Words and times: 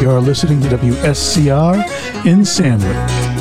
You're 0.00 0.18
listening 0.18 0.60
to 0.62 0.68
WSCR 0.68 2.26
in 2.26 2.44
Sandwich. 2.44 3.39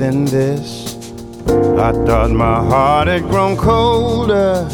Than 0.00 0.24
this. 0.24 0.96
I 1.78 1.92
thought 1.92 2.30
my 2.30 2.64
heart 2.64 3.06
had 3.06 3.22
grown 3.24 3.54
colder. 3.54 4.66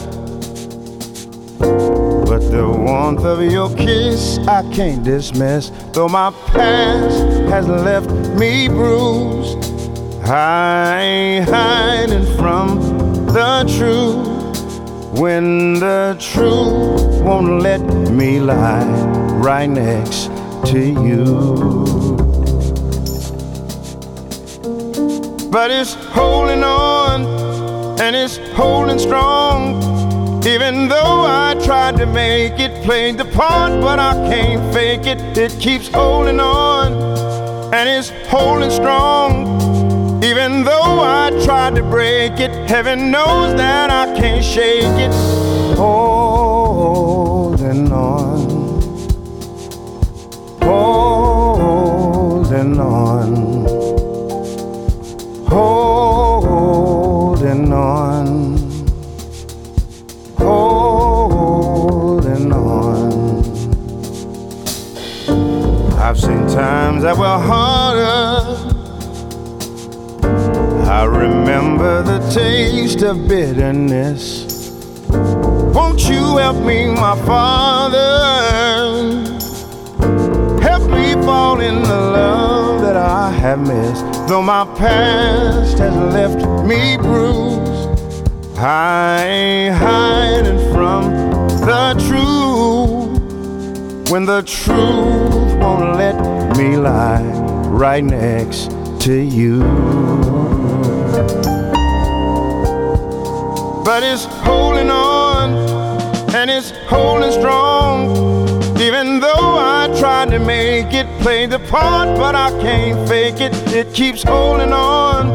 But 2.28 2.42
the 2.52 2.64
warmth 2.68 3.24
of 3.24 3.42
your 3.42 3.74
kiss 3.74 4.38
I 4.46 4.62
can't 4.72 5.02
dismiss. 5.02 5.70
Though 5.92 6.08
my 6.08 6.30
past 6.52 7.18
has 7.50 7.66
left 7.66 8.08
me 8.38 8.68
bruised, 8.68 9.64
I 10.24 11.00
ain't 11.00 11.48
hiding 11.48 12.26
from 12.36 12.78
the 13.26 13.64
truth. 13.76 14.34
When 15.20 15.80
the 15.80 16.16
truth 16.20 17.20
won't 17.22 17.62
let 17.62 17.80
me 18.12 18.38
lie 18.38 18.86
right 19.42 19.68
next 19.68 20.30
to 20.70 20.78
you. 20.78 21.95
But 25.56 25.70
it's 25.70 25.94
holding 26.12 26.62
on 26.62 27.24
and 27.98 28.14
it's 28.14 28.36
holding 28.52 28.98
strong. 28.98 29.76
Even 30.46 30.86
though 30.86 31.24
I 31.26 31.58
tried 31.64 31.96
to 31.96 32.04
make 32.04 32.60
it, 32.60 32.84
played 32.84 33.16
the 33.16 33.24
part, 33.24 33.80
but 33.80 33.98
I 33.98 34.12
can't 34.28 34.74
fake 34.74 35.06
it. 35.06 35.18
It 35.38 35.58
keeps 35.58 35.88
holding 35.88 36.40
on 36.40 36.92
and 37.72 37.88
it's 37.88 38.10
holding 38.28 38.70
strong. 38.70 40.22
Even 40.22 40.62
though 40.62 41.00
I 41.00 41.30
tried 41.46 41.74
to 41.76 41.82
break 41.82 42.38
it, 42.38 42.50
heaven 42.68 43.10
knows 43.10 43.56
that 43.56 43.88
I 43.88 44.14
can't 44.14 44.44
shake 44.44 44.98
it. 45.00 45.14
Holding 45.74 46.15
I've 66.16 66.22
seen 66.22 66.46
times 66.48 67.02
that 67.02 67.14
were 67.18 67.26
harder. 67.26 68.40
I 70.88 71.04
remember 71.04 72.02
the 72.02 72.20
taste 72.30 73.02
of 73.02 73.28
bitterness. 73.28 74.70
Won't 75.74 76.08
you 76.08 76.38
help 76.38 76.56
me, 76.64 76.86
my 76.86 77.16
Father? 77.26 77.98
Help 80.62 80.90
me 80.90 81.12
fall 81.22 81.60
in 81.60 81.82
the 81.82 82.00
love 82.18 82.80
that 82.80 82.96
I 82.96 83.30
have 83.32 83.60
missed. 83.60 84.26
Though 84.26 84.40
my 84.40 84.64
past 84.78 85.76
has 85.78 85.94
left 85.94 86.40
me 86.66 86.96
bruised, 86.96 88.58
I 88.58 89.22
ain't 89.22 89.74
hiding 89.74 90.72
from 90.72 91.10
the 91.60 91.94
truth. 92.08 93.05
When 94.08 94.24
the 94.24 94.42
truth 94.42 95.58
won't 95.58 95.96
let 95.96 96.56
me 96.56 96.76
lie 96.76 97.24
right 97.70 98.04
next 98.04 98.70
to 99.00 99.12
you. 99.12 99.58
But 103.84 104.04
it's 104.04 104.26
holding 104.46 104.90
on 104.90 105.50
and 106.36 106.48
it's 106.48 106.70
holding 106.86 107.32
strong. 107.32 108.08
Even 108.80 109.18
though 109.18 109.58
I 109.58 109.92
tried 109.98 110.30
to 110.30 110.38
make 110.38 110.94
it, 110.94 111.06
play 111.20 111.46
the 111.46 111.58
part, 111.58 112.16
but 112.16 112.36
I 112.36 112.50
can't 112.62 113.08
fake 113.08 113.40
it. 113.40 113.52
It 113.74 113.92
keeps 113.92 114.22
holding 114.22 114.72
on 114.72 115.26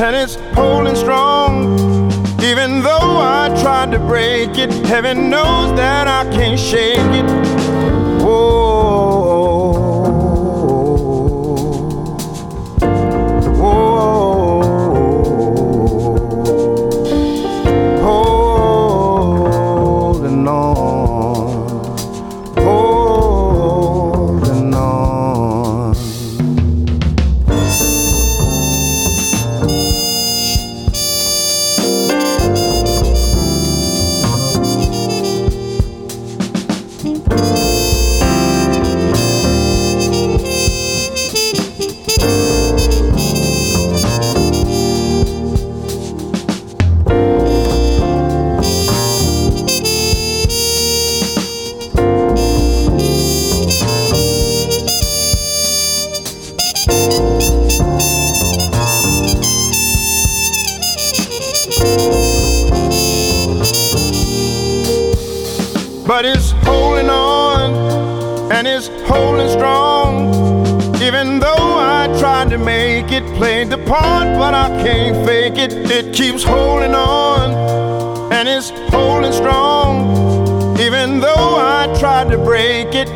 and 0.00 0.14
it's 0.14 0.36
holding 0.54 0.94
strong. 0.94 1.74
Even 2.40 2.82
though 2.82 3.18
I 3.18 3.48
tried 3.60 3.90
to 3.90 3.98
break 3.98 4.56
it, 4.58 4.70
heaven 4.86 5.28
knows 5.28 5.76
that 5.76 6.06
I 6.06 6.30
can't 6.30 6.58
shake 6.58 6.98
it. 6.98 7.69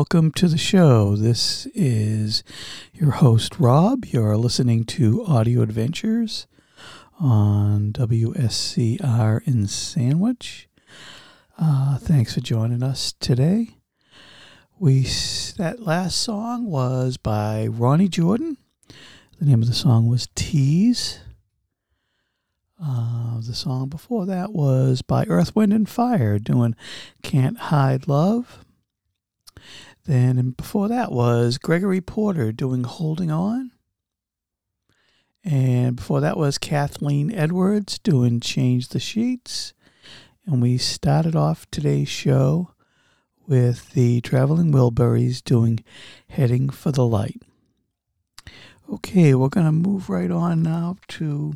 welcome 0.00 0.30
to 0.30 0.48
the 0.48 0.56
show. 0.56 1.14
This 1.14 1.66
is 1.74 2.42
your 2.94 3.10
host, 3.10 3.60
Rob. 3.60 4.06
You're 4.06 4.38
listening 4.38 4.84
to 4.84 5.22
Audio 5.26 5.60
Adventures 5.60 6.46
on 7.20 7.92
WSCR 7.92 9.46
in 9.46 9.66
Sandwich. 9.66 10.70
Uh, 11.58 11.98
thanks 11.98 12.32
for 12.32 12.40
joining 12.40 12.82
us 12.82 13.12
today. 13.20 13.76
We 14.78 15.06
That 15.58 15.80
last 15.80 16.16
song 16.16 16.64
was 16.64 17.18
by 17.18 17.66
Ronny 17.66 18.08
Jordan. 18.08 18.56
The 19.38 19.44
name 19.44 19.60
of 19.60 19.68
the 19.68 19.74
song 19.74 20.08
was 20.08 20.30
Tease. 20.34 21.20
Uh, 22.82 23.38
the 23.42 23.54
song 23.54 23.90
before 23.90 24.24
that 24.24 24.52
was 24.52 25.02
by 25.02 25.26
Earth, 25.28 25.54
Wind, 25.54 25.74
and 25.74 25.86
Fire 25.86 26.38
doing 26.38 26.74
Can't 27.22 27.58
Hide 27.58 28.08
Love. 28.08 28.64
Then 30.06 30.38
and 30.38 30.56
before 30.56 30.88
that 30.88 31.12
was 31.12 31.58
Gregory 31.58 32.00
Porter 32.00 32.52
doing 32.52 32.84
Holding 32.84 33.30
On. 33.30 33.70
And 35.44 35.96
before 35.96 36.20
that 36.20 36.36
was 36.36 36.58
Kathleen 36.58 37.32
Edwards 37.32 37.98
doing 37.98 38.40
Change 38.40 38.88
the 38.88 39.00
Sheets. 39.00 39.72
And 40.46 40.60
we 40.62 40.78
started 40.78 41.36
off 41.36 41.70
today's 41.70 42.08
show 42.08 42.72
with 43.46 43.92
the 43.92 44.20
Traveling 44.20 44.72
Wilburys 44.72 45.42
doing 45.42 45.84
Heading 46.28 46.70
for 46.70 46.92
the 46.92 47.06
Light. 47.06 47.42
Okay, 48.92 49.34
we're 49.34 49.48
going 49.48 49.66
to 49.66 49.72
move 49.72 50.08
right 50.08 50.30
on 50.30 50.62
now 50.62 50.96
to 51.08 51.54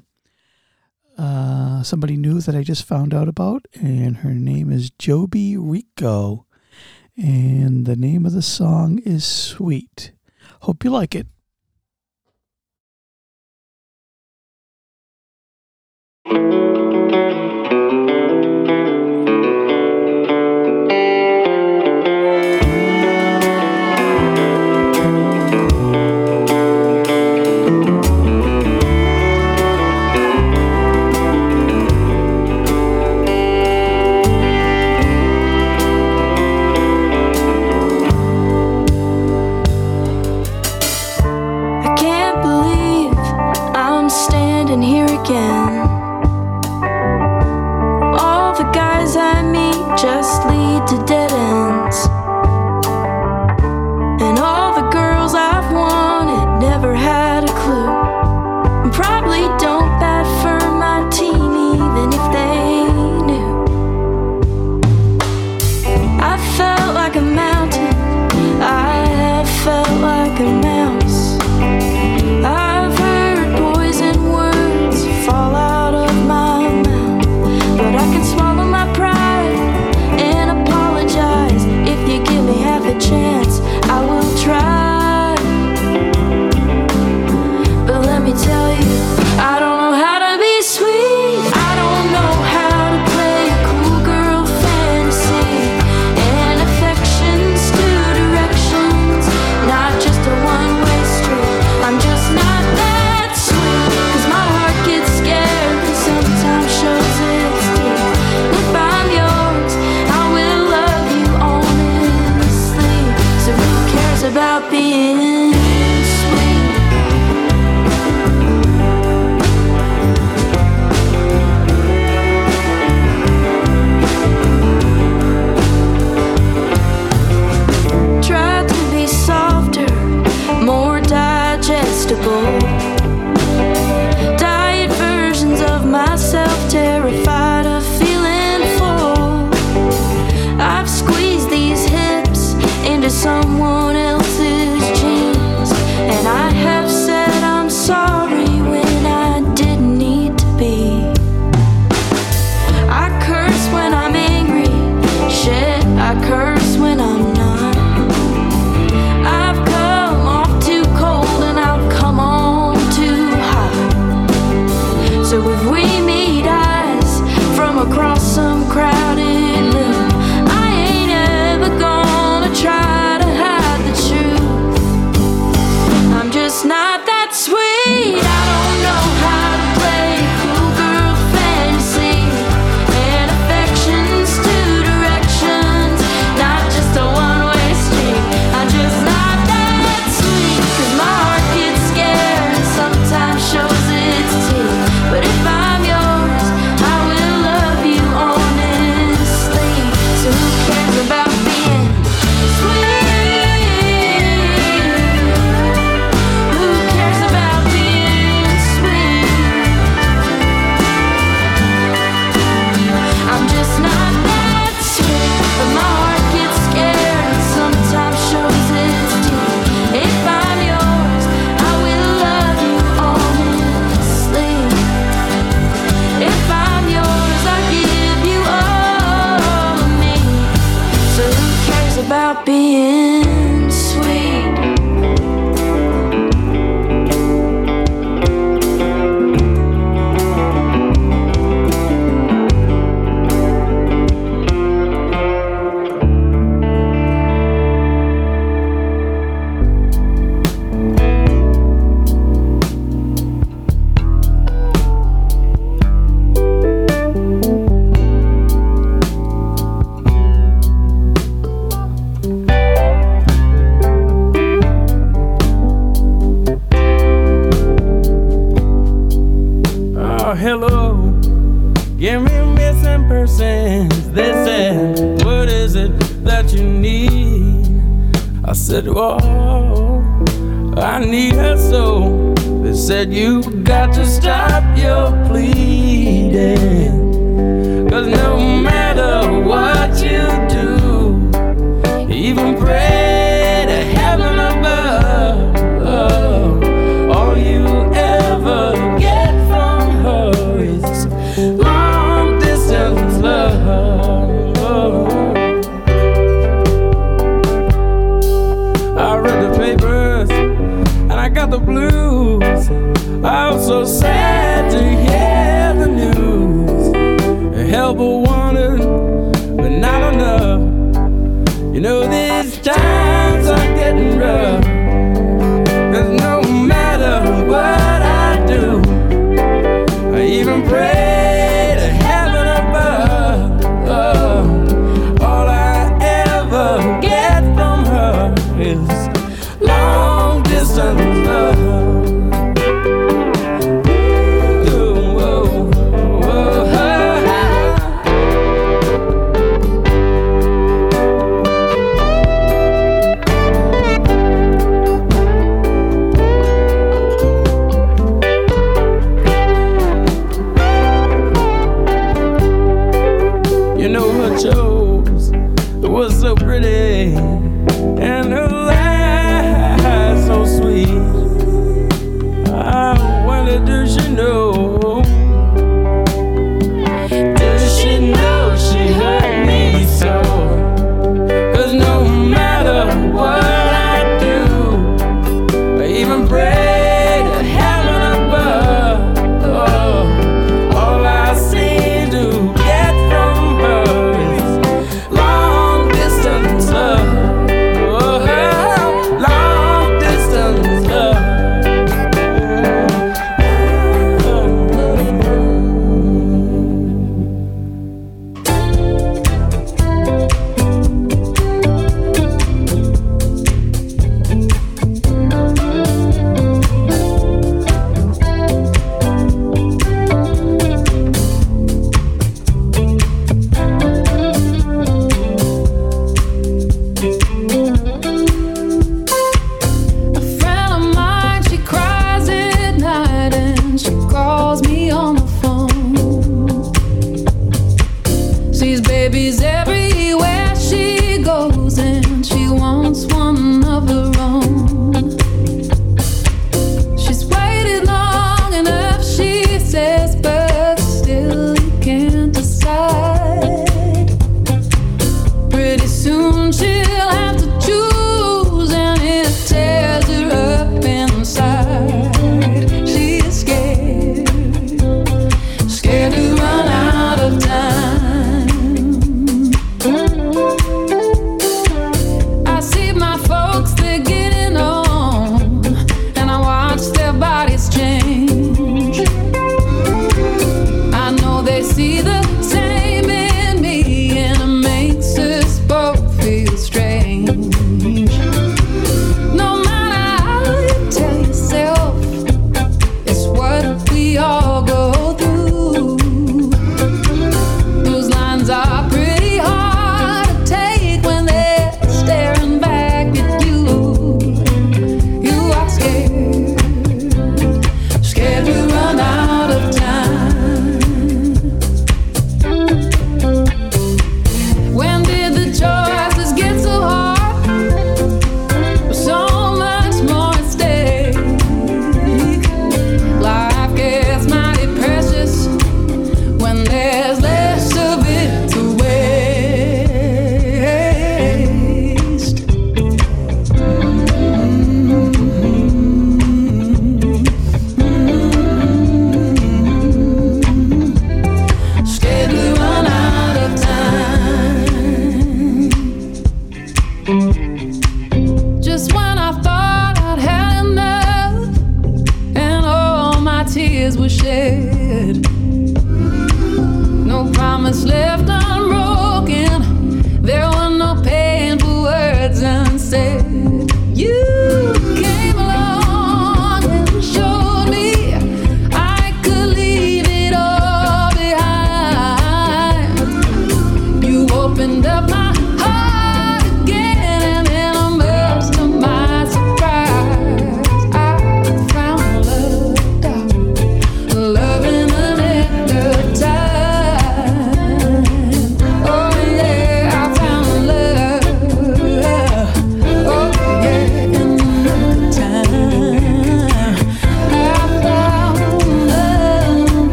uh, 1.19 1.83
somebody 1.83 2.17
new 2.17 2.41
that 2.41 2.55
I 2.55 2.63
just 2.63 2.85
found 2.85 3.15
out 3.15 3.29
about, 3.29 3.67
and 3.75 4.19
her 4.19 4.35
name 4.35 4.71
is 4.71 4.91
Jobi 4.91 5.57
Riccio 5.59 6.47
and 7.16 7.87
the 7.87 7.94
name 7.94 8.27
of 8.27 8.33
the 8.33 8.42
song 8.42 8.98
is 9.05 9.24
Sweet. 9.24 10.12
Hope 10.62 10.83
you 10.83 10.90
like 10.90 11.14
it. 11.14 11.29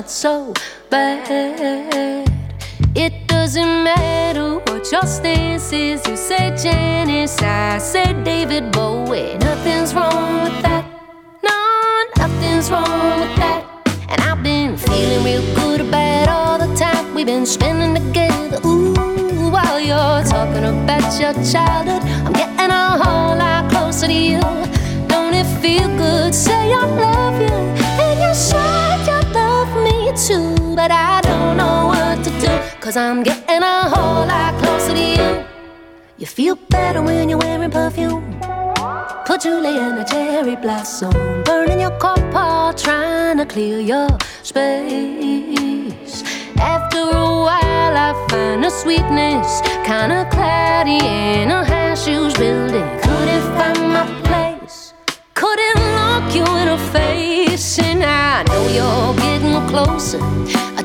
Not 0.00 0.08
so 0.08 0.54
cause 32.90 32.96
I'm 32.96 33.22
getting 33.22 33.62
a 33.62 33.88
whole 33.88 34.26
lot 34.26 34.52
closer 34.60 34.92
to 34.92 35.00
you. 35.00 35.44
You 36.18 36.26
feel 36.26 36.56
better 36.56 37.00
when 37.00 37.28
you're 37.28 37.38
wearing 37.38 37.70
perfume. 37.70 38.40
Patchouli 39.26 39.78
and 39.78 40.00
a 40.00 40.04
cherry 40.04 40.56
blossom, 40.56 41.12
burning 41.44 41.78
your 41.78 41.96
copper, 41.98 42.76
trying 42.76 43.38
to 43.38 43.46
clear 43.46 43.78
your 43.78 44.08
space. 44.42 46.24
After 46.58 46.98
a 46.98 47.28
while, 47.46 47.96
I 48.06 48.26
find 48.28 48.64
a 48.64 48.70
sweetness, 48.70 49.60
kinda 49.86 50.26
cloudy 50.32 50.98
in 50.98 51.48
a 51.52 51.64
high 51.64 51.94
shoes 51.94 52.34
building. 52.34 52.88
Couldn't 53.06 53.46
find 53.56 53.82
my 53.96 54.04
place, 54.26 54.94
couldn't 55.34 55.80
look 55.98 56.26
you 56.34 56.46
in 56.60 56.66
the 56.74 56.78
face, 56.94 57.78
and 57.78 58.02
I 58.02 58.42
know 58.48 58.64
you're 58.76 59.14
getting 59.24 59.60
closer 59.68 60.20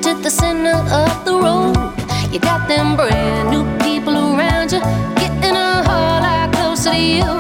to 0.06 0.14
the 0.22 0.30
center 0.30 0.78
of 1.02 1.26
the 1.26 1.34
road. 1.34 1.95
You 2.36 2.42
got 2.42 2.68
them 2.68 2.98
brand 2.98 3.50
new 3.50 3.64
people 3.80 4.14
around 4.14 4.74
you, 4.74 4.82
getting 5.16 5.56
a 5.56 5.82
whole 5.88 6.20
lot 6.20 6.52
closer 6.52 6.92
to 6.92 7.00
you. 7.00 7.32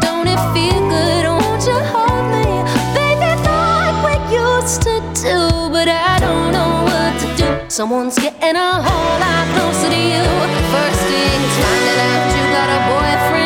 Don't 0.00 0.26
it 0.26 0.40
feel 0.56 0.88
good? 0.88 1.24
Won't 1.28 1.66
you 1.68 1.76
hold 1.92 2.24
me? 2.32 2.64
Baby, 2.96 3.28
like 3.44 3.92
we 4.08 4.14
used 4.40 4.80
to 4.88 5.04
do, 5.20 5.68
but 5.68 5.86
I 5.86 6.16
don't 6.20 6.52
know 6.56 6.88
what 6.88 7.12
to 7.20 7.28
do. 7.36 7.68
Someone's 7.68 8.18
getting 8.18 8.56
a 8.56 8.72
whole 8.80 9.20
lot 9.20 9.44
closer 9.52 9.90
to 9.90 10.00
you. 10.12 10.24
First 10.72 11.02
thing 11.12 11.40
is 11.44 11.56
finding 11.60 12.00
out 12.08 12.32
you 12.32 12.44
got 12.56 12.68
a 12.72 12.80
boyfriend 12.88 13.37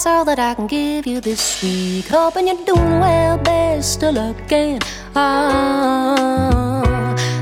That's 0.00 0.16
all 0.16 0.24
that 0.24 0.38
I 0.38 0.54
can 0.54 0.66
give 0.66 1.06
you 1.06 1.20
this 1.20 1.62
week. 1.62 2.08
Hoping 2.08 2.46
you're 2.48 2.64
doing 2.64 3.00
well, 3.00 3.36
best 3.36 4.02
of 4.02 4.14
luck 4.14 4.50
and 4.50 4.82
ah, 5.14 6.80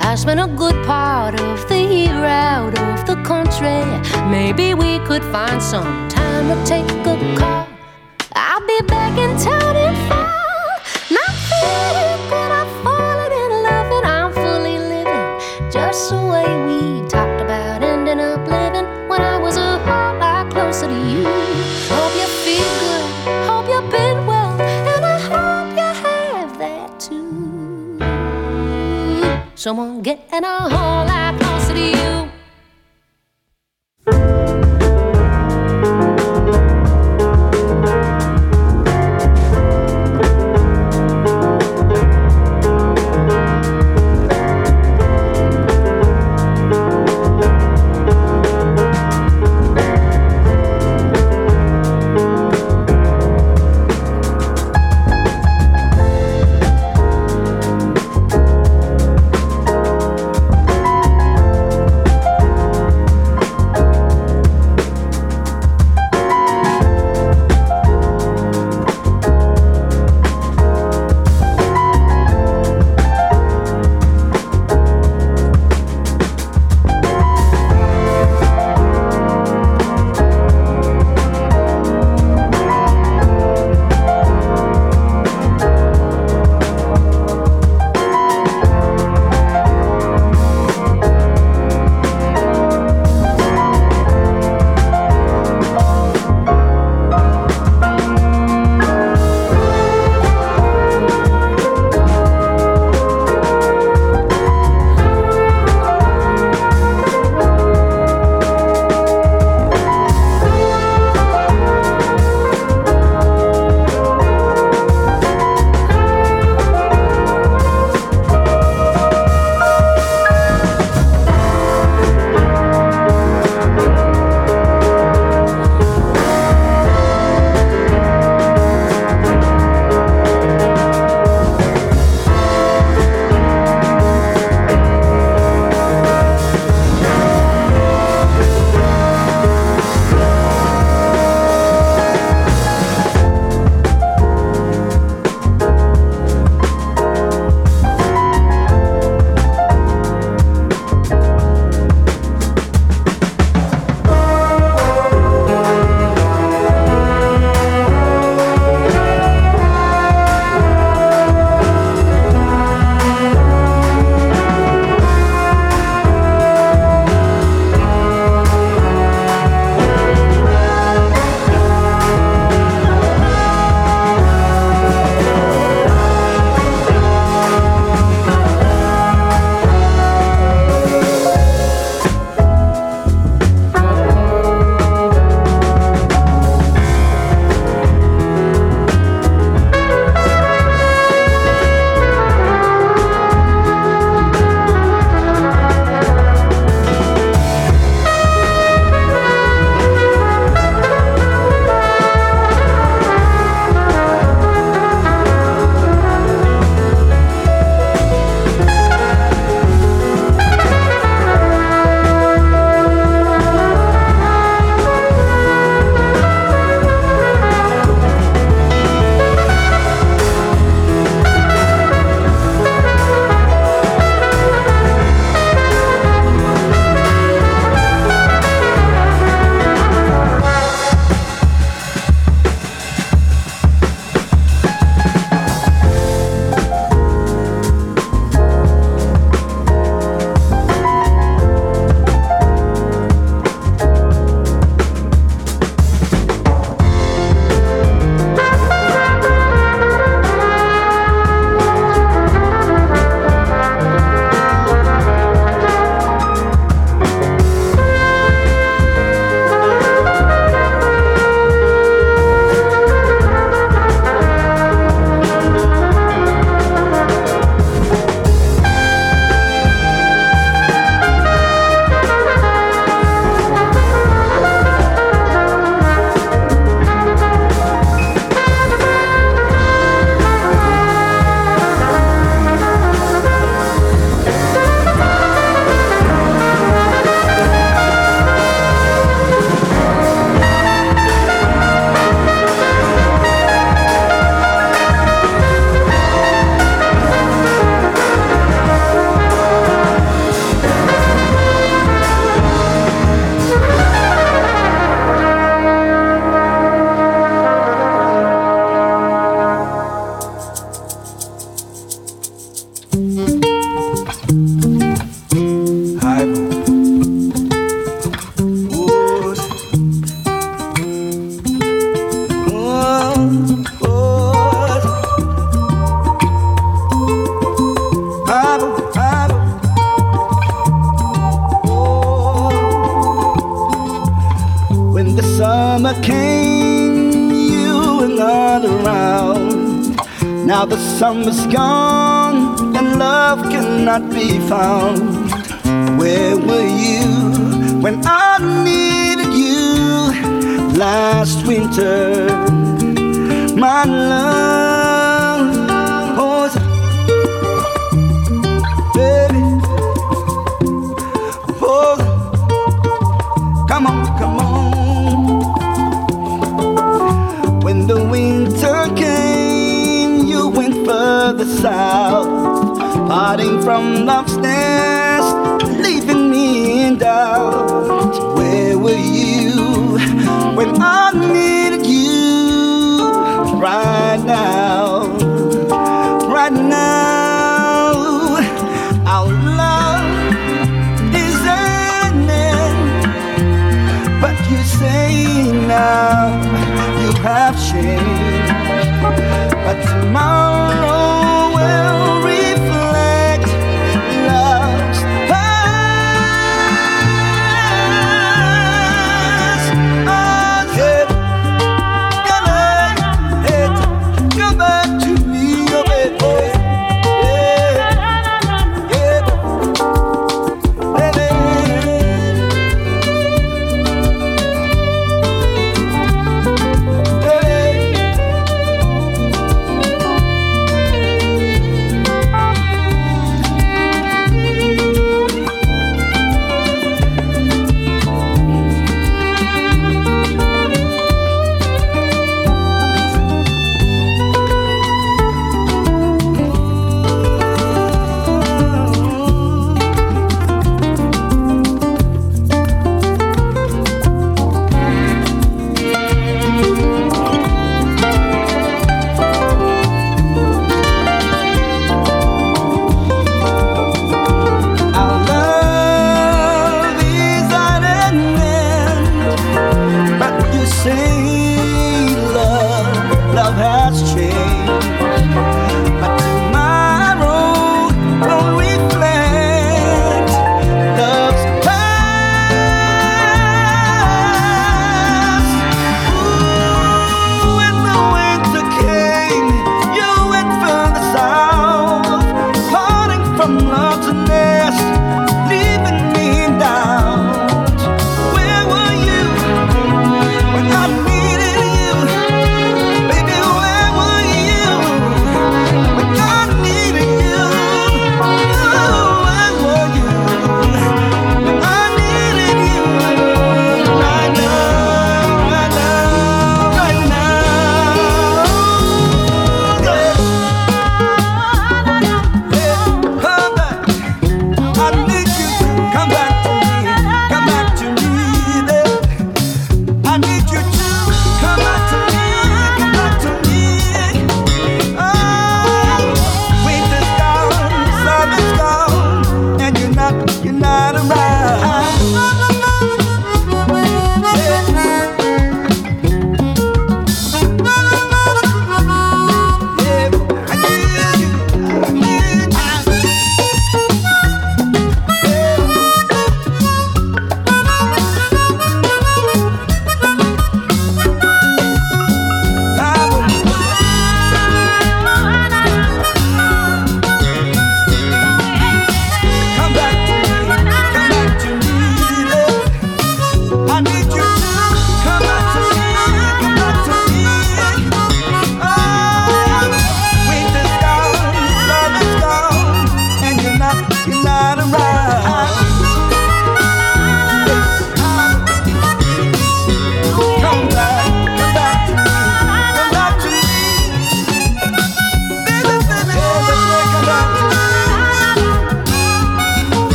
I 0.00 0.16
spent 0.16 0.40
a 0.40 0.48
good 0.48 0.74
part 0.84 1.40
of 1.40 1.68
the 1.68 1.78
year 1.80 2.24
out 2.24 2.76
of 2.76 3.06
the 3.06 3.22
country. 3.22 3.86
Maybe 4.28 4.74
we 4.74 4.98
could 5.06 5.22
find 5.30 5.62
some 5.62 6.08
time 6.08 6.48
to 6.48 6.56
take 6.66 6.90
a 7.06 7.16
call. 7.38 7.68
I'll 8.34 8.66
be 8.66 8.80
back 8.88 9.16
in 9.16 9.30
town 9.38 9.76
in 9.76 9.94
fall. 10.08 10.74
Not 11.18 11.34
feeling 11.50 12.22
good, 12.34 12.50
I'm 12.50 12.66
falling 12.82 13.32
in 13.44 13.62
love 13.62 13.90
and 13.94 14.06
I'm 14.06 14.32
fully 14.32 14.76
living 14.76 15.70
just 15.70 16.10
the 16.10 16.16
way 16.16 16.50
we 16.66 17.08
talked 17.08 17.40
about 17.42 17.84
ending 17.84 18.18
up 18.18 18.44
living 18.48 18.88
when 19.08 19.20
I 19.20 19.38
was 19.38 19.56
a 19.56 19.78
whole 19.86 20.18
lot 20.18 20.50
closer 20.50 20.88
to 20.88 20.98
you. 21.12 21.39
Someone 29.60 30.00
getting 30.00 30.42
a 30.42 30.58
whole 30.70 31.04
lot 31.04 31.38
closer 31.38 31.74
to 31.74 31.80
you. 31.80 32.39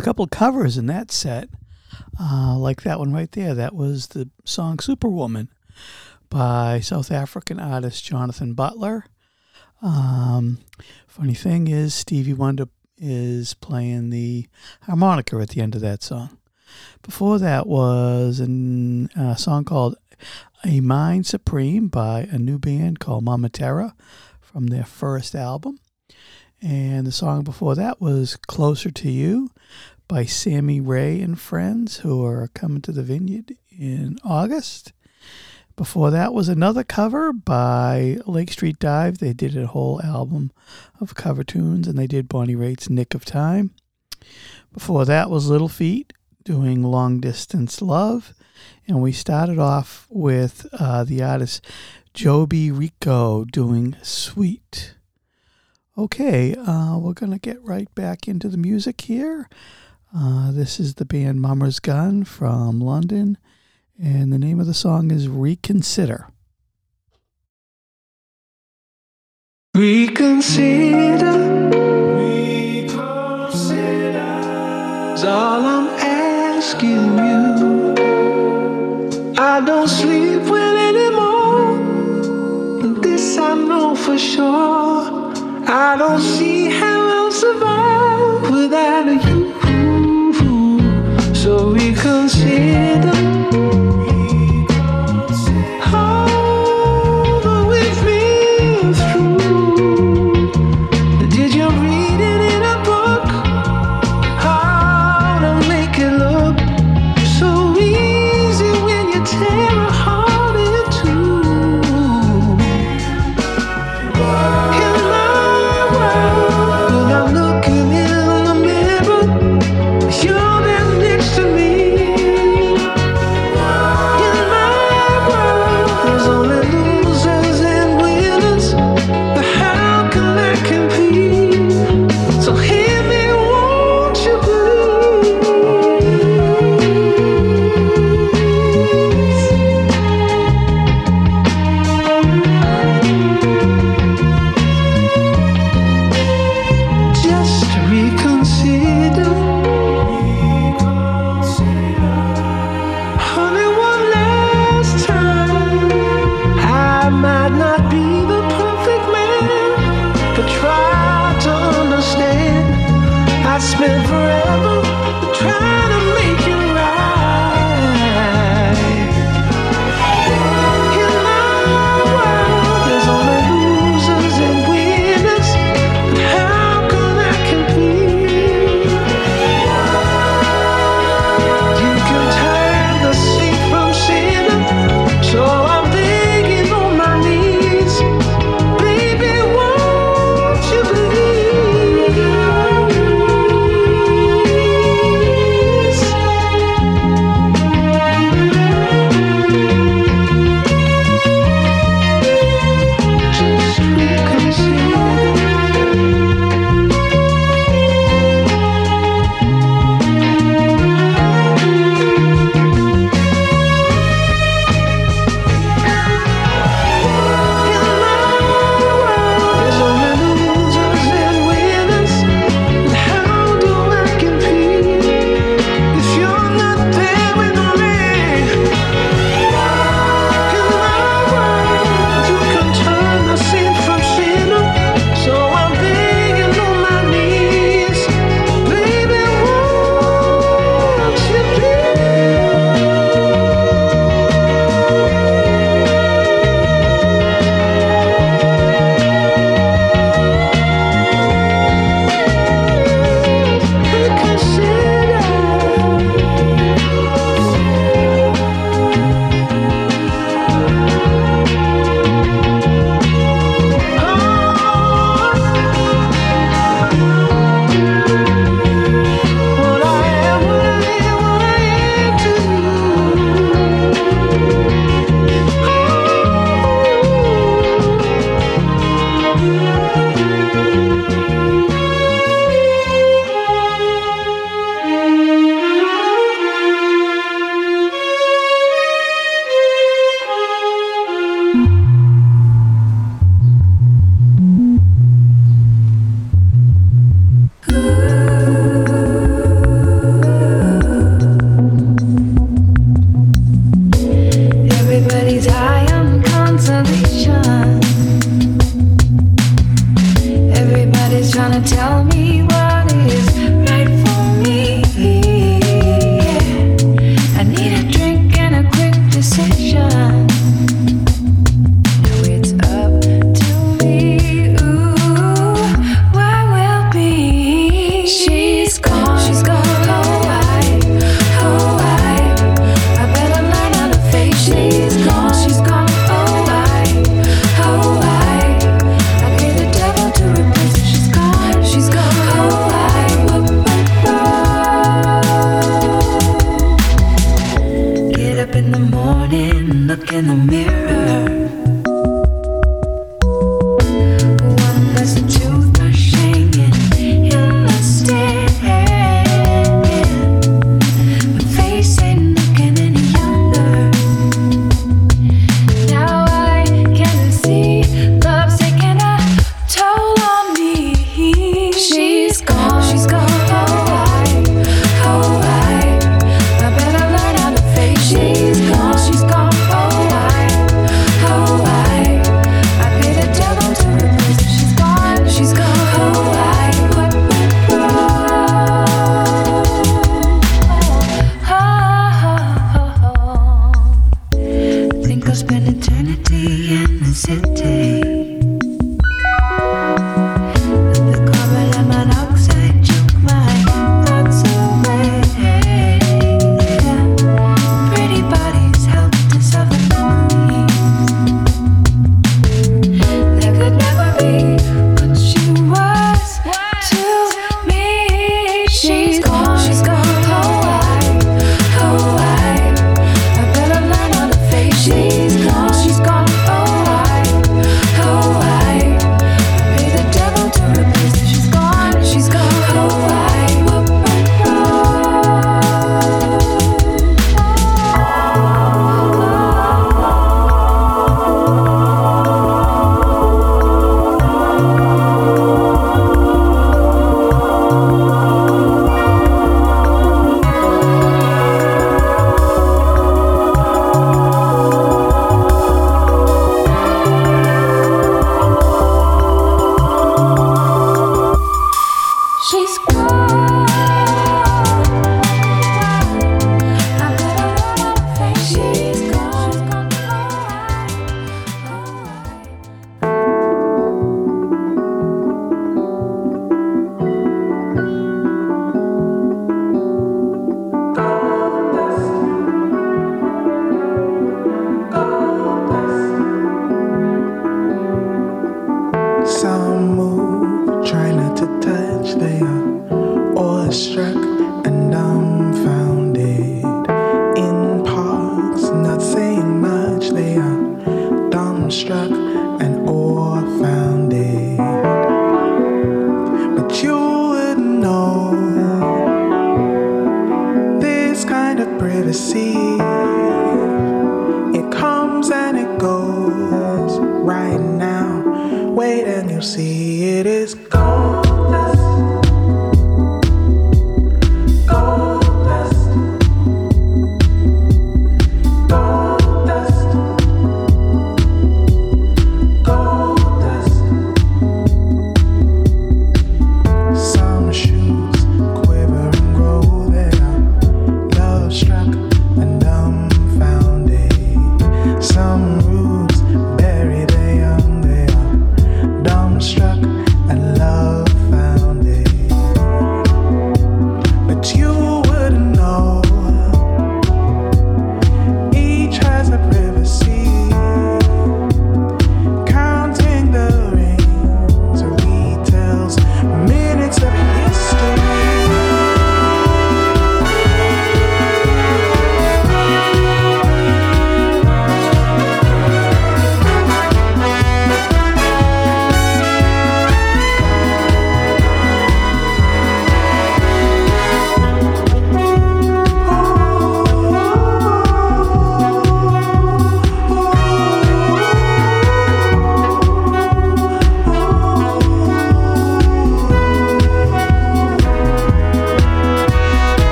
a 0.00 0.02
couple 0.02 0.26
covers 0.26 0.78
in 0.78 0.86
that 0.86 1.10
set, 1.10 1.50
uh, 2.18 2.56
like 2.56 2.82
that 2.82 2.98
one 2.98 3.12
right 3.12 3.30
there. 3.32 3.54
That 3.54 3.74
was 3.74 4.08
the 4.08 4.30
song 4.46 4.78
Superwoman 4.78 5.50
by 6.30 6.80
South 6.80 7.10
African 7.10 7.60
artist 7.60 8.02
Jonathan 8.02 8.54
Butler. 8.54 9.04
Um, 9.82 10.56
funny 11.06 11.34
thing 11.34 11.68
is, 11.68 11.92
Stevie 11.94 12.32
Wonder 12.32 12.68
is 12.96 13.52
playing 13.52 14.08
the 14.08 14.46
harmonica 14.82 15.36
at 15.36 15.50
the 15.50 15.60
end 15.60 15.74
of 15.74 15.82
that 15.82 16.02
song. 16.02 16.38
Before 17.02 17.38
that 17.38 17.66
was 17.66 18.40
an, 18.40 19.10
a 19.14 19.36
song 19.36 19.64
called 19.66 19.96
A 20.64 20.80
Mind 20.80 21.26
Supreme 21.26 21.88
by 21.88 22.20
a 22.30 22.38
new 22.38 22.58
band 22.58 23.00
called 23.00 23.24
Mama 23.24 23.50
Terra 23.50 23.94
from 24.40 24.68
their 24.68 24.84
first 24.84 25.34
album. 25.34 25.78
And 26.62 27.06
the 27.06 27.12
song 27.12 27.44
before 27.44 27.74
that 27.74 28.00
was 28.00 28.36
Closer 28.36 28.90
to 28.90 29.10
You 29.10 29.49
by 30.10 30.24
Sammy 30.24 30.80
Rae 30.80 31.20
and 31.20 31.40
friends 31.40 31.98
who 31.98 32.26
are 32.26 32.48
coming 32.48 32.82
to 32.82 32.90
the 32.90 33.04
vineyard 33.04 33.54
in 33.70 34.18
August. 34.24 34.92
Before 35.76 36.10
that 36.10 36.34
was 36.34 36.48
another 36.48 36.82
cover 36.82 37.32
by 37.32 38.18
Lake 38.26 38.50
Street 38.50 38.80
Dive. 38.80 39.18
They 39.18 39.32
did 39.32 39.56
a 39.56 39.68
whole 39.68 40.02
album 40.02 40.50
of 41.00 41.14
cover 41.14 41.44
tunes 41.44 41.86
and 41.86 41.96
they 41.96 42.08
did 42.08 42.28
Bonnie 42.28 42.56
Raitt's 42.56 42.90
Nick 42.90 43.14
of 43.14 43.24
Time. 43.24 43.70
Before 44.72 45.04
that 45.04 45.30
was 45.30 45.48
Little 45.48 45.68
Feat 45.68 46.12
doing 46.42 46.82
Long 46.82 47.20
Distance 47.20 47.80
Love. 47.80 48.34
And 48.88 49.00
we 49.00 49.12
started 49.12 49.60
off 49.60 50.08
with 50.10 50.66
uh, 50.72 51.04
the 51.04 51.22
artist 51.22 51.64
Jobi 52.14 52.76
Riccio 52.76 53.44
doing 53.44 53.94
Sweet. 54.02 54.96
Okay, 55.96 56.56
uh, 56.56 56.98
we're 56.98 57.12
going 57.12 57.30
to 57.30 57.38
get 57.38 57.62
right 57.62 57.94
back 57.94 58.26
into 58.26 58.48
the 58.48 58.56
music 58.56 59.02
here. 59.02 59.48
Uh, 60.12 60.50
this 60.50 60.80
is 60.80 60.94
the 60.94 61.04
band 61.04 61.40
Mama's 61.40 61.78
Gun 61.78 62.24
from 62.24 62.80
London, 62.80 63.38
and 63.96 64.32
the 64.32 64.40
name 64.40 64.58
of 64.58 64.66
the 64.66 64.74
song 64.74 65.12
is 65.12 65.28
Reconsider. 65.28 66.26
Reconsider. 69.76 71.60
Is 75.14 75.24
all 75.24 75.64
I'm 75.64 75.86
asking 76.00 77.18
you. 77.18 77.94
I 79.38 79.60
don't 79.64 79.86
sleep 79.86 80.42
well 80.42 80.76
anymore. 80.88 81.78
This 83.00 83.38
I 83.38 83.54
know 83.54 83.94
for 83.94 84.18
sure. 84.18 85.30
I 85.68 85.96
don't 85.96 86.20
see 86.20 86.68
how 86.68 86.89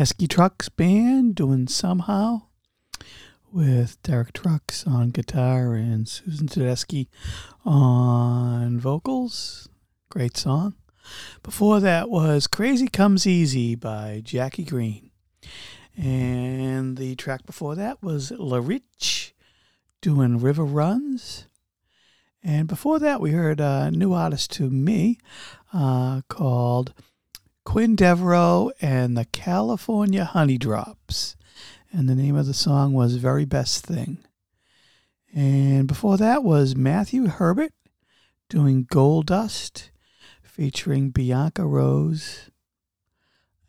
Tedeschi 0.00 0.26
Trucks 0.26 0.70
Band 0.70 1.34
doing 1.34 1.68
Somehow 1.68 2.44
with 3.52 4.02
Derek 4.02 4.32
Trucks 4.32 4.86
on 4.86 5.10
guitar 5.10 5.74
and 5.74 6.08
Susan 6.08 6.48
Tedeschi 6.48 7.08
on 7.66 8.78
vocals. 8.78 9.68
Great 10.08 10.38
song. 10.38 10.74
Before 11.42 11.80
that 11.80 12.08
was 12.08 12.46
Crazy 12.46 12.88
Comes 12.88 13.26
Easy 13.26 13.74
by 13.74 14.22
Jackie 14.24 14.64
Greene. 14.64 15.10
And 15.98 16.96
the 16.96 17.14
track 17.16 17.44
before 17.44 17.74
that 17.74 18.02
was 18.02 18.30
La 18.30 18.56
Rich 18.56 19.34
doing 20.00 20.38
River 20.38 20.64
Runs. 20.64 21.46
And 22.42 22.66
before 22.66 22.98
that, 23.00 23.20
we 23.20 23.32
heard 23.32 23.60
a 23.60 23.90
new 23.90 24.14
artist 24.14 24.50
to 24.52 24.70
me 24.70 25.18
uh, 25.74 26.22
called 26.30 26.94
Quinn 27.70 27.94
Devereaux 27.94 28.72
and 28.80 29.16
the 29.16 29.26
California 29.26 30.24
Honey 30.24 30.58
Drops. 30.58 31.36
And 31.92 32.08
the 32.08 32.16
name 32.16 32.34
of 32.34 32.46
the 32.46 32.52
song 32.52 32.94
was 32.94 33.14
Very 33.14 33.44
Best 33.44 33.86
Thing. 33.86 34.18
And 35.32 35.86
before 35.86 36.16
that 36.16 36.42
was 36.42 36.74
Matthew 36.74 37.28
Herbert 37.28 37.72
doing 38.48 38.88
Gold 38.90 39.26
Dust 39.26 39.92
featuring 40.42 41.10
Bianca 41.10 41.64
Rose. 41.64 42.50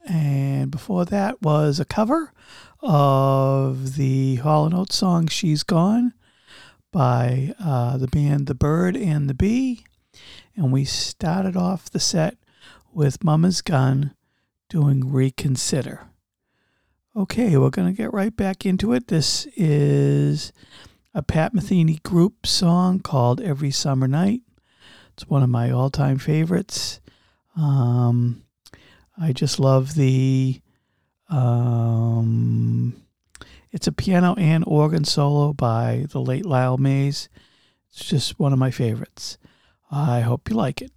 And 0.10 0.72
before 0.72 1.06
that 1.06 1.44
was 1.44 1.80
a 1.80 1.86
cover 1.86 2.34
of 2.80 3.98
the 3.98 4.38
Hall 4.38 4.74
& 4.74 4.76
Oates 4.76 4.96
song 4.96 5.28
She's 5.28 5.62
Gone 5.62 6.16
by 6.92 7.54
uh, 7.64 7.98
the 7.98 8.08
band 8.08 8.48
The 8.48 8.56
Bird 8.56 8.98
and 8.98 9.30
the 9.30 9.36
Bee. 9.36 9.86
And 10.56 10.72
we 10.72 10.86
started 10.86 11.56
off 11.56 11.92
the 11.92 12.00
set 12.00 12.41
with 12.94 13.24
Mama's 13.24 13.62
Gun 13.62 14.16
doing 14.70 15.12
Reconsider. 15.12 16.08
Okay, 17.16 17.58
we're 17.58 17.70
going 17.70 17.94
to 17.94 17.98
get 17.98 18.14
right 18.14 18.36
back 18.36 18.66
into 18.66 18.94
it. 18.94 19.08
This 19.08 19.48
is 19.56 20.54
a 21.14 21.22
Pat 21.22 21.54
Metheny 21.54 22.02
group 22.04 22.46
song 22.48 23.00
called 23.00 23.42
Every 23.42 23.72
Summer 23.72 24.08
Night. 24.08 24.42
It's 25.14 25.28
one 25.28 25.44
of 25.44 25.50
my 25.50 25.72
all 25.72 25.90
time 25.90 26.18
favorites. 26.18 27.02
Um, 27.58 28.44
I 29.20 29.34
just 29.34 29.60
love 29.60 29.96
the. 29.96 30.62
Um, 31.30 32.96
it's 33.72 33.88
a 33.88 33.92
piano 33.92 34.36
and 34.38 34.64
organ 34.68 35.04
solo 35.04 35.54
by 35.54 36.06
the 36.12 36.22
late 36.22 36.46
Lyle 36.46 36.78
Mays. 36.78 37.30
It's 37.90 38.06
just 38.06 38.40
one 38.40 38.54
of 38.54 38.60
my 38.60 38.72
favorites. 38.72 39.38
I 39.92 40.22
hope 40.22 40.50
you 40.50 40.56
like 40.56 40.82
it. 40.82 40.92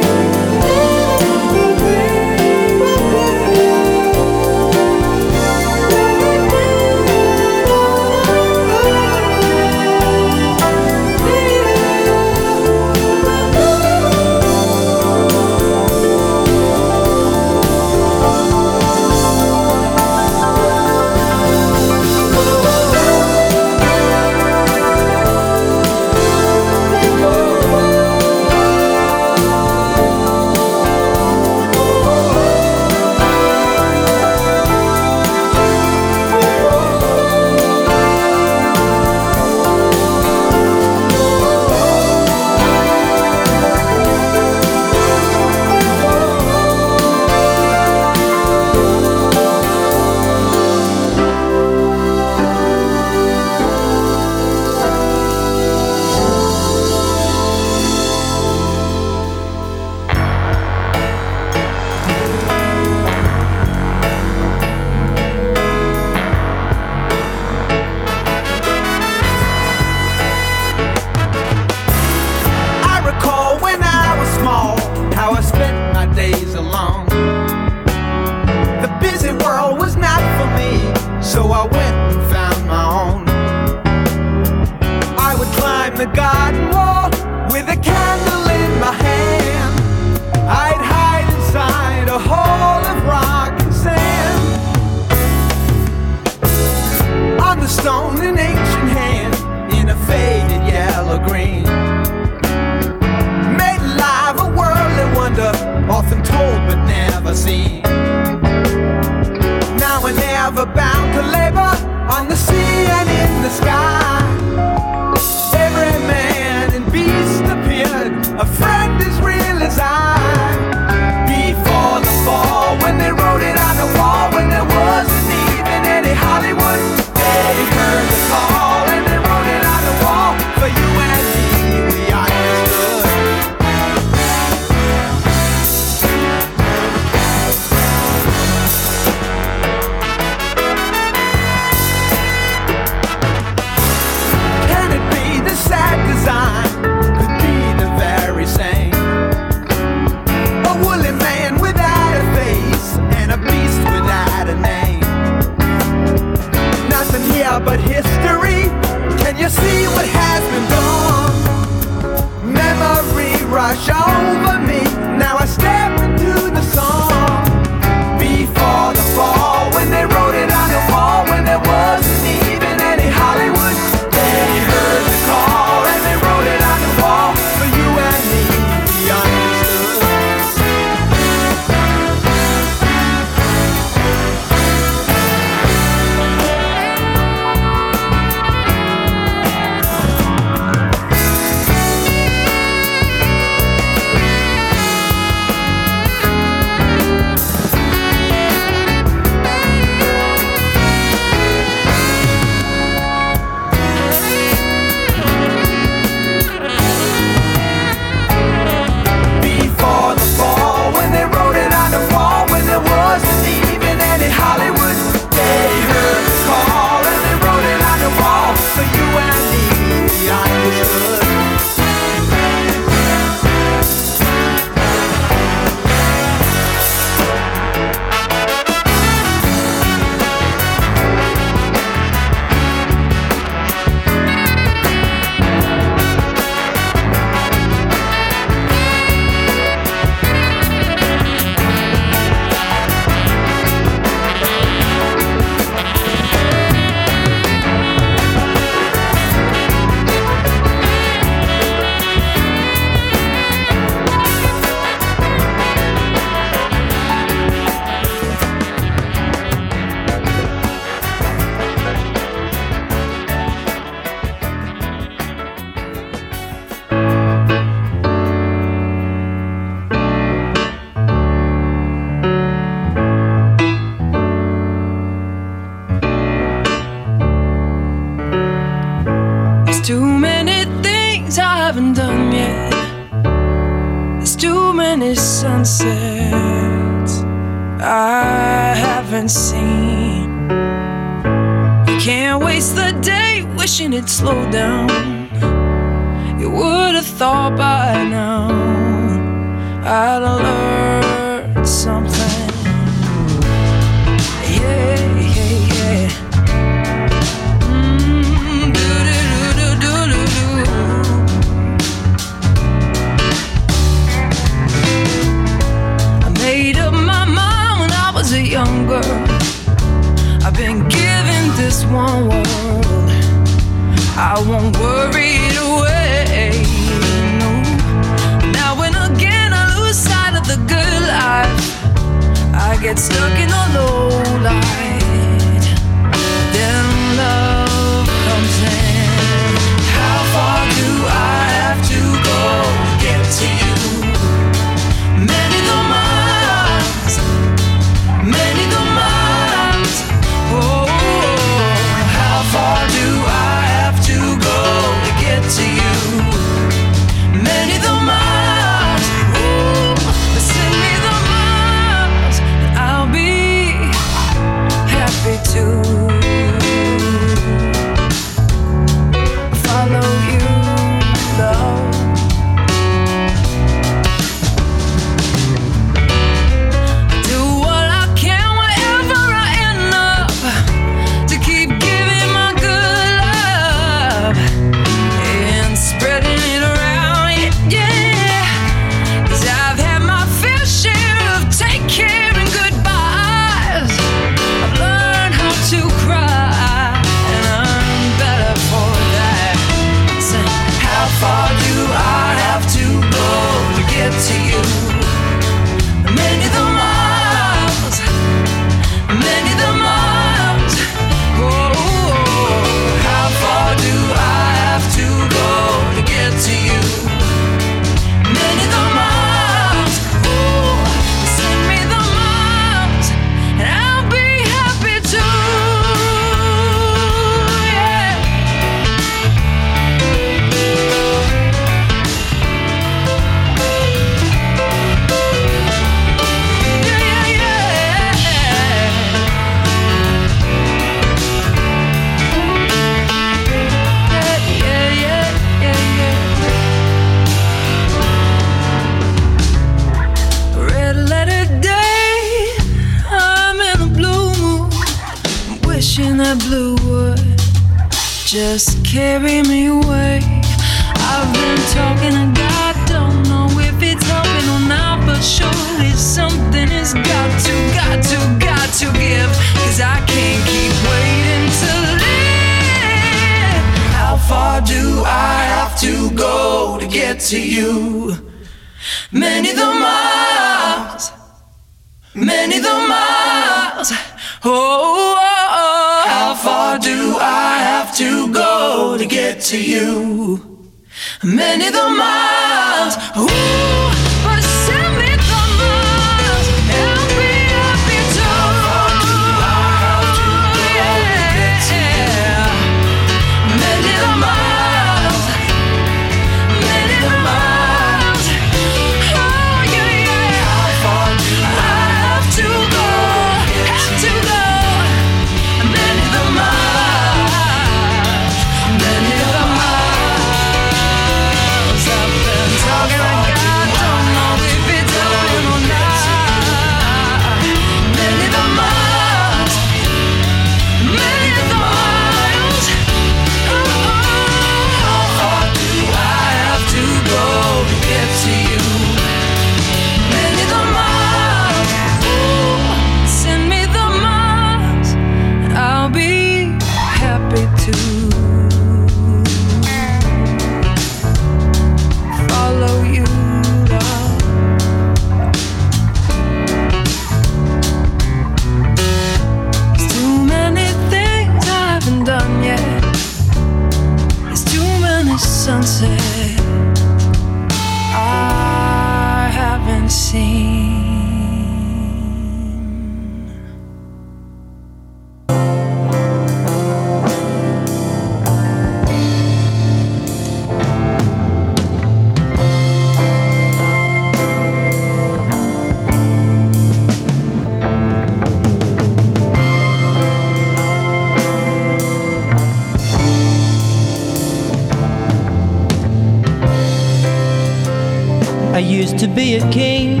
used 598.80 598.98
to 598.98 599.06
be 599.08 599.34
a 599.34 599.52
king. 599.52 600.00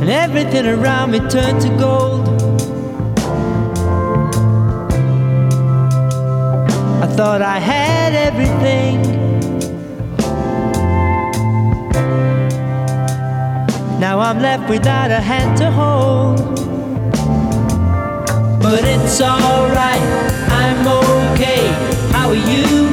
And 0.00 0.08
everything 0.08 0.66
around 0.66 1.10
me 1.10 1.18
turned 1.18 1.60
to 1.62 1.68
gold. 1.80 2.28
I 7.02 7.08
thought 7.16 7.42
I 7.42 7.58
had 7.58 8.14
everything. 8.14 9.02
Now 13.98 14.20
I'm 14.20 14.38
left 14.38 14.70
without 14.70 15.10
a 15.10 15.20
hand 15.20 15.58
to 15.58 15.72
hold. 15.72 16.38
But 18.62 18.84
it's 18.84 19.20
alright, 19.20 20.02
I'm 20.52 20.86
old 20.86 21.27
for 22.28 22.34
you. 22.34 22.90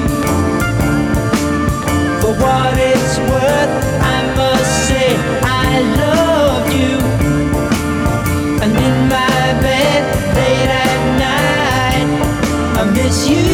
For 2.22 2.34
what 2.44 2.74
it's 2.78 3.18
worth, 3.30 3.74
I 4.16 4.20
must 4.40 4.74
say 4.88 5.10
I 5.68 5.72
love 6.04 6.66
you. 6.80 6.96
And 8.64 8.72
in 8.88 8.96
my 9.16 9.46
bed 9.66 10.04
late 10.38 10.72
at 10.86 11.02
night, 11.28 12.10
I 12.80 12.84
miss 12.96 13.28
you. 13.28 13.46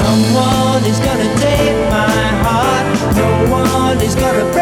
Someone 0.00 0.82
is 0.92 0.98
gonna 1.06 1.30
take 1.46 1.78
my 1.90 2.24
heart. 2.44 2.86
No 3.20 3.28
one 3.50 4.00
is 4.00 4.14
gonna 4.14 4.50
break. 4.52 4.61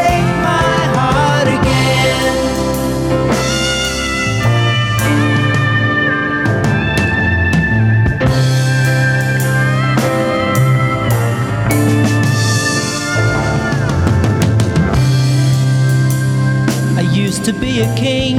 to 17.44 17.52
be 17.54 17.80
a 17.80 17.94
king. 17.96 18.38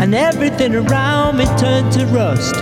And 0.00 0.14
everything 0.14 0.74
around 0.74 1.38
me 1.38 1.44
turned 1.58 1.92
to 1.92 2.06
rust. 2.06 2.54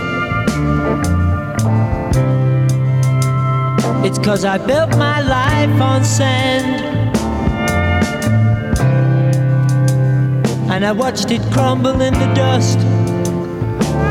It's 4.05 4.19
cause 4.19 4.45
I 4.45 4.57
built 4.57 4.91
my 4.97 5.21
life 5.21 5.81
on 5.81 6.03
sand. 6.03 6.85
And 10.71 10.85
I 10.85 10.91
watched 10.91 11.31
it 11.31 11.41
crumble 11.51 12.01
in 12.01 12.13
the 12.13 12.33
dust. 12.35 12.77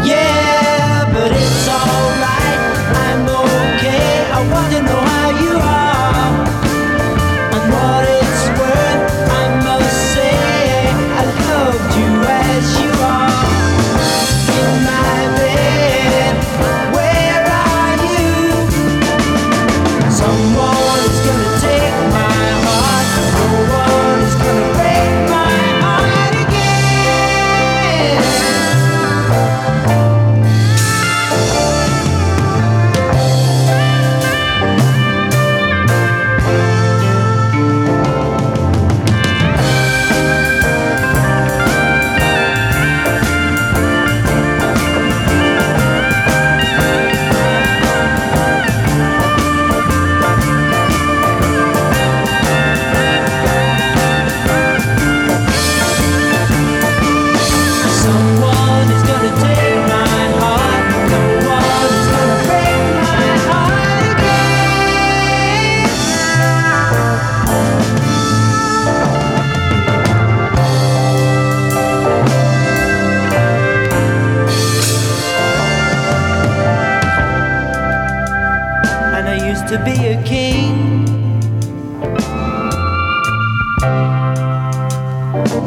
Yeah, 0.05 1.13
but 1.13 1.31
it's 1.33 1.69
alright. 1.69 2.36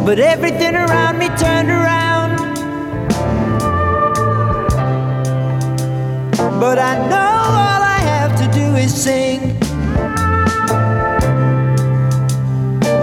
But 0.10 0.18
everything 0.18 0.74
around 0.74 1.20
me 1.20 1.28
turned 1.38 1.70
around. 1.70 2.36
But 6.60 6.80
I 6.80 6.98
know 7.12 7.32
all 7.60 7.82
I 7.96 8.00
have 8.14 8.36
to 8.42 8.60
do 8.60 8.76
is 8.76 8.92
sing. 8.92 9.40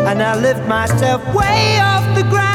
And 0.09 0.21
I 0.21 0.35
lift 0.35 0.67
myself 0.67 1.23
way 1.33 1.79
off 1.79 2.17
the 2.17 2.25
ground. 2.29 2.46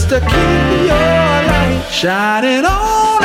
Just 0.00 0.08
to 0.08 0.20
keep 0.20 0.88
your 0.88 1.42
light 1.50 1.86
shining 1.90 2.64
on 2.64 3.19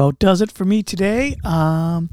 about 0.00 0.18
does 0.18 0.40
it 0.40 0.50
for 0.50 0.64
me 0.64 0.82
today. 0.82 1.36
Um, 1.44 2.08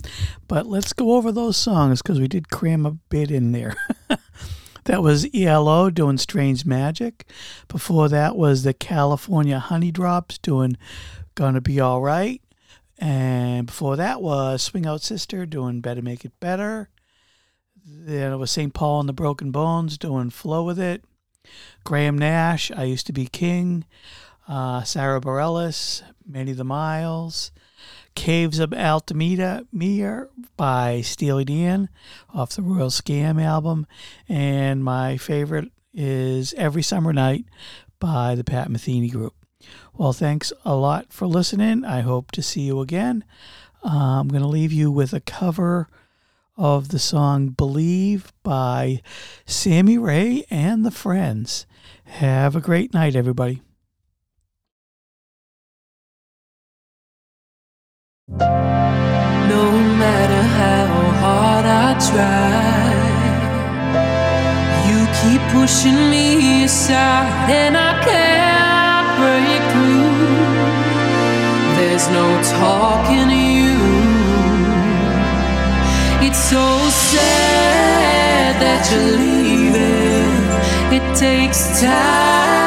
but 0.49 0.65
let's 0.65 0.91
go 0.91 1.13
over 1.13 1.31
those 1.31 1.55
songs 1.55 2.01
because 2.01 2.19
we 2.19 2.27
did 2.27 2.49
cram 2.49 2.85
a 2.85 2.91
bit 2.91 3.31
in 3.31 3.53
there. 3.53 3.75
that 4.83 5.01
was 5.01 5.27
ELO 5.33 5.89
doing 5.89 6.17
Strange 6.17 6.65
Magic. 6.65 7.25
Before 7.69 8.09
that 8.09 8.35
was 8.35 8.63
the 8.63 8.73
California 8.73 9.59
Honey 9.59 9.91
Drops 9.91 10.37
doing 10.37 10.77
Gonna 11.35 11.61
Be 11.61 11.81
Alright. 11.81 12.41
And 12.99 13.67
before 13.67 13.95
that 13.95 14.21
was 14.21 14.61
Swing 14.63 14.85
Out 14.85 15.01
Sister 15.01 15.45
doing 15.45 15.79
Better 15.79 16.01
Make 16.01 16.25
It 16.25 16.37
Better. 16.41 16.89
Then 17.85 18.33
it 18.33 18.37
was 18.37 18.51
St. 18.51 18.73
Paul 18.73 18.99
and 18.99 19.07
the 19.07 19.13
Broken 19.13 19.51
Bones 19.51 19.97
doing 19.97 20.29
Flow 20.29 20.65
With 20.65 20.79
It. 20.79 21.05
Graham 21.85 22.17
Nash, 22.17 22.69
I 22.69 22.83
Used 22.83 23.07
to 23.07 23.13
Be 23.13 23.27
King. 23.27 23.85
Uh, 24.45 24.83
Sara 24.83 25.21
Bareilles, 25.21 26.03
Many 26.25 26.51
the 26.51 26.65
Miles. 26.65 27.51
Caves 28.17 28.57
of 28.57 28.73
Altamira 28.73 29.63
Mir 29.71 30.29
by 30.57 31.01
Steely 31.01 31.45
Dan 31.45 31.87
off 32.33 32.55
the 32.55 32.63
Royal 32.63 32.89
Scam 32.89 33.41
album. 33.41 33.85
And 34.27 34.83
my 34.83 35.17
favorite 35.17 35.71
is 35.93 36.51
Every 36.55 36.81
Summer 36.81 37.13
Night 37.13 37.45
by 37.99 38.33
the 38.33 38.43
Pat 38.43 38.69
Metheny 38.69 39.11
Group. 39.11 39.35
Well, 39.93 40.13
thanks 40.13 40.51
a 40.65 40.75
lot 40.75 41.13
for 41.13 41.27
listening. 41.27 41.85
I 41.85 42.01
hope 42.01 42.31
to 42.31 42.41
see 42.41 42.61
you 42.61 42.81
again. 42.81 43.23
Uh, 43.85 44.19
I'm 44.19 44.29
going 44.29 44.41
to 44.41 44.47
leave 44.47 44.73
you 44.73 44.89
with 44.89 45.13
a 45.13 45.21
cover 45.21 45.87
of 46.57 46.89
the 46.89 46.99
song 46.99 47.49
Believe 47.49 48.33
by 48.41 49.03
Sammy 49.45 49.99
Rae 49.99 50.43
and 50.49 50.83
the 50.83 50.91
Friends. 50.91 51.67
Have 52.05 52.55
a 52.55 52.61
great 52.61 52.95
night, 52.95 53.15
everybody. 53.15 53.61
No 58.29 59.71
matter 59.71 60.43
how 60.59 60.87
hard 61.21 61.65
I 61.65 61.95
try, 62.09 62.91
you 64.89 64.99
keep 65.21 65.41
pushing 65.53 66.09
me 66.09 66.65
aside, 66.65 67.49
and 67.49 67.77
I 67.77 67.93
can't 68.03 69.07
break 69.17 69.61
through. 69.71 70.27
There's 71.77 72.07
no 72.09 72.27
talking 72.59 73.29
to 73.29 73.41
you. 73.59 73.79
It's 76.27 76.37
so 76.37 76.67
sad 76.89 78.59
that 78.59 78.91
you're 78.91 79.19
leaving. 79.23 80.43
It 80.91 81.15
takes 81.15 81.79
time 81.79 82.66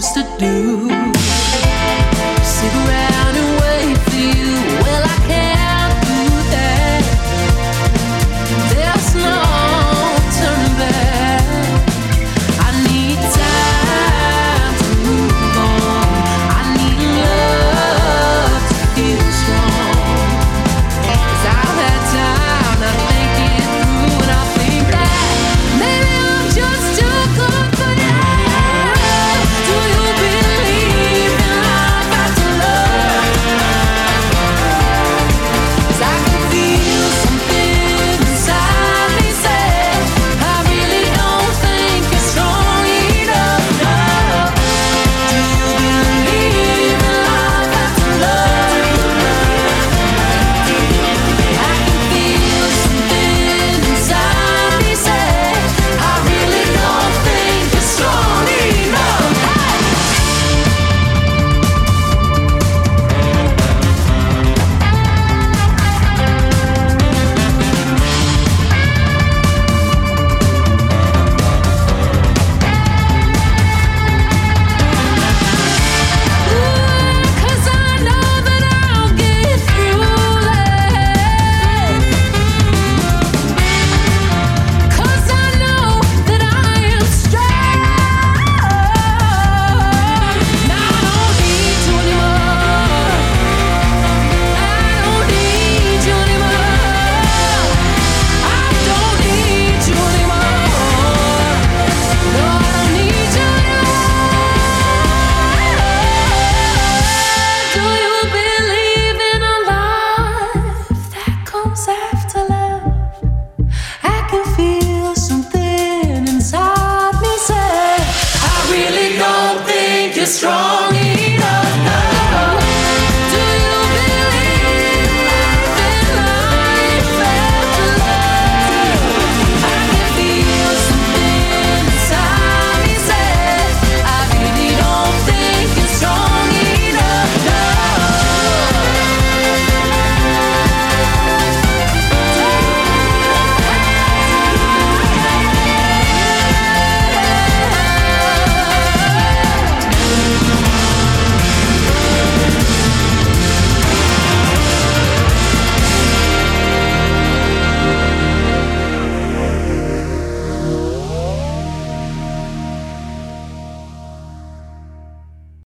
Supposed 0.00 0.14
to 0.14 0.38
do? 0.38 0.97